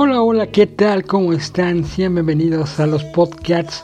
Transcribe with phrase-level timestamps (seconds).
[0.00, 1.02] Hola, hola, ¿qué tal?
[1.02, 1.84] ¿Cómo están?
[1.84, 3.82] Sean bienvenidos a los podcasts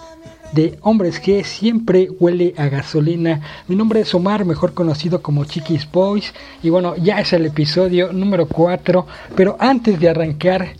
[0.53, 3.41] de Hombres que siempre huele a gasolina.
[3.67, 6.33] Mi nombre es Omar, mejor conocido como Chiquis Boys.
[6.63, 9.05] Y bueno, ya es el episodio número 4.
[9.35, 10.75] Pero antes de arrancar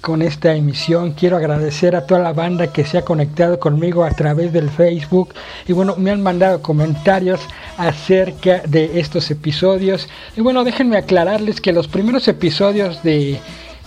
[0.00, 4.10] con esta emisión, quiero agradecer a toda la banda que se ha conectado conmigo a
[4.10, 5.34] través del Facebook.
[5.68, 7.40] Y bueno, me han mandado comentarios
[7.78, 10.08] acerca de estos episodios.
[10.36, 13.38] Y bueno, déjenme aclararles que los primeros episodios de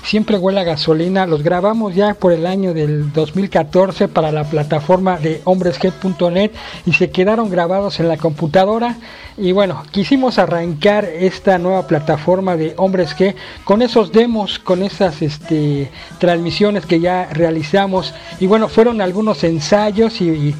[0.03, 1.25] Siempre huele a gasolina.
[1.25, 6.51] Los grabamos ya por el año del 2014 para la plataforma de hombresg.net
[6.85, 8.97] y se quedaron grabados en la computadora.
[9.37, 15.21] Y bueno, quisimos arrancar esta nueva plataforma de Hombres G con esos demos, con esas
[15.21, 15.89] este,
[16.19, 18.13] transmisiones que ya realizamos.
[18.39, 20.53] Y bueno, fueron algunos ensayos y,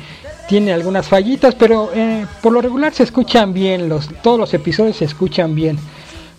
[0.48, 4.98] tiene algunas fallitas, pero eh, por lo regular se escuchan bien, los, todos los episodios
[4.98, 5.80] se escuchan bien.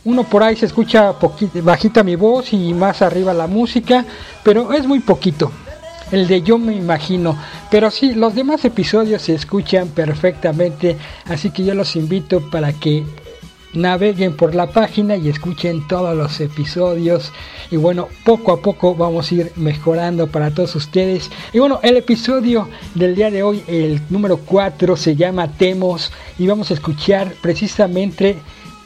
[0.04, 1.14] Uno por ahí se escucha
[1.62, 4.04] bajita mi voz y más arriba la música,
[4.42, 5.50] pero es muy poquito.
[6.12, 7.38] El de yo me imagino.
[7.70, 10.98] Pero sí, los demás episodios se escuchan perfectamente.
[11.24, 13.04] Así que yo los invito para que
[13.72, 17.32] naveguen por la página y escuchen todos los episodios.
[17.70, 21.30] Y bueno, poco a poco vamos a ir mejorando para todos ustedes.
[21.52, 26.12] Y bueno, el episodio del día de hoy, el número 4, se llama Temos.
[26.38, 28.36] Y vamos a escuchar precisamente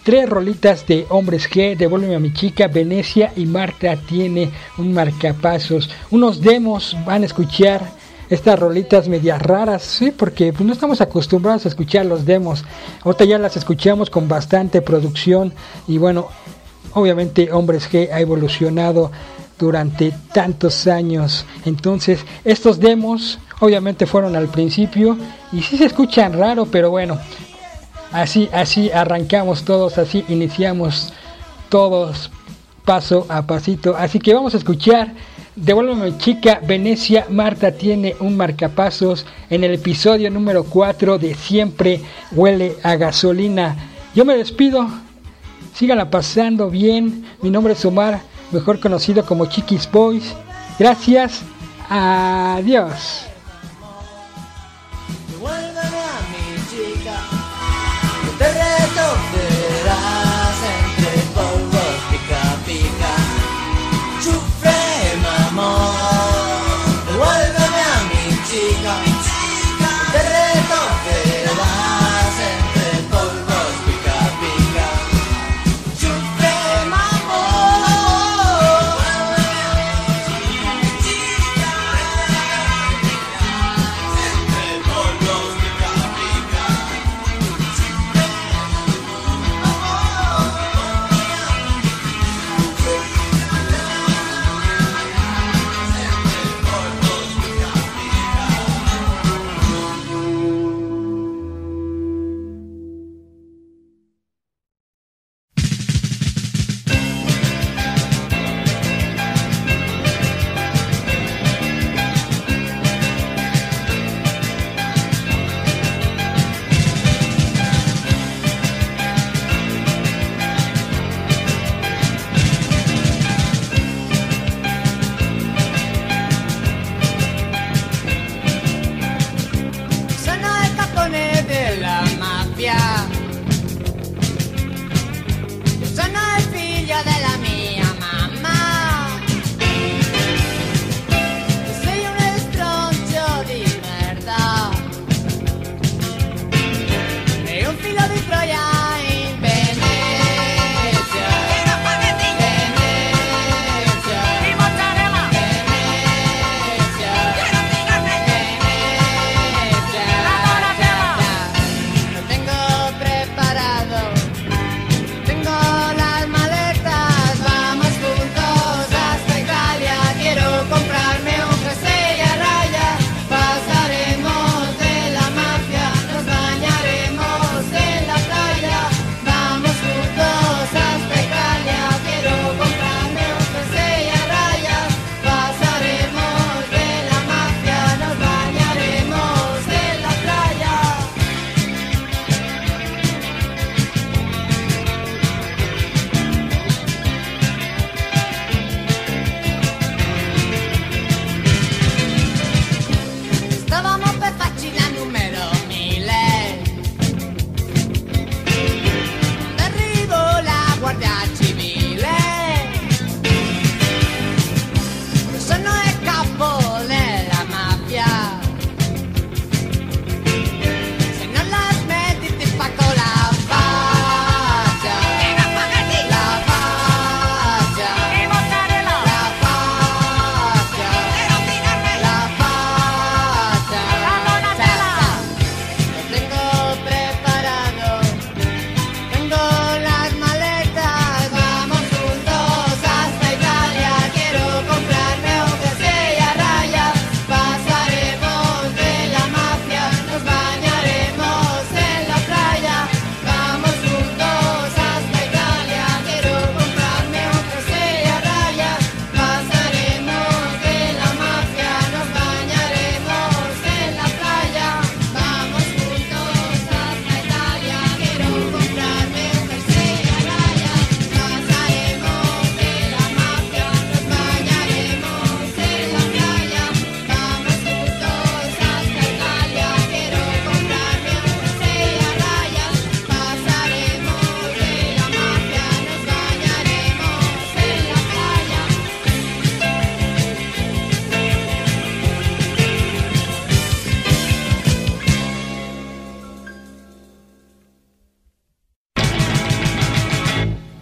[0.09, 5.91] Tres rolitas de Hombres G, Devuélveme a mi chica, Venecia y Marta tiene un marcapasos.
[6.11, 7.83] Unos demos van a escuchar
[8.31, 12.65] estas rolitas medias raras, sí, porque pues, no estamos acostumbrados a escuchar los demos.
[13.05, 15.53] Ahorita ya las escuchamos con bastante producción
[15.87, 16.29] y bueno,
[16.95, 19.13] obviamente Hombres G ha evolucionado
[19.59, 21.45] durante tantos años.
[21.67, 25.19] Entonces, estos demos obviamente fueron al principio
[25.53, 27.19] y sí se escuchan raro, pero bueno,
[28.13, 31.13] Así, así arrancamos todos, así iniciamos
[31.69, 32.31] todos
[32.85, 33.97] paso a pasito.
[33.97, 35.13] Así que vamos a escuchar
[35.61, 42.77] Devuélveme chica, Venecia, Marta tiene un marcapasos en el episodio número 4 de Siempre huele
[42.85, 43.77] a gasolina.
[44.15, 44.89] Yo me despido,
[45.75, 47.25] síganla pasando bien.
[47.43, 48.21] Mi nombre es Omar,
[48.53, 50.33] mejor conocido como Chiquis Boys.
[50.79, 51.43] Gracias,
[51.89, 53.27] adiós.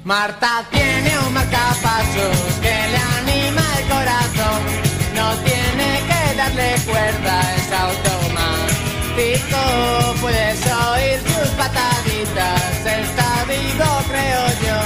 [0.07, 4.63] Marta tiene un marcapasos que le anima el corazón.
[5.17, 9.59] No tiene que darle cuerda, es automático.
[10.21, 14.79] Puedes oír sus pataditas, está vivo creo yo.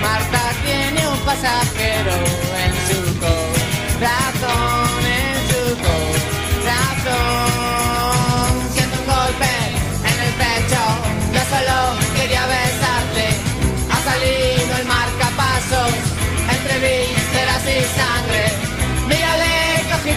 [0.00, 2.14] Marta tiene un pasajero
[2.64, 4.33] en su corazón,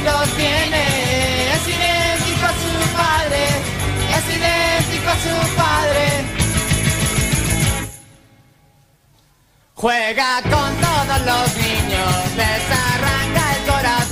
[0.07, 0.83] los tiene.
[1.55, 3.43] Es idéntico a su padre,
[4.17, 6.05] es idéntico a su padre.
[9.73, 14.06] Juega con todos los niños, les arranca el corazón.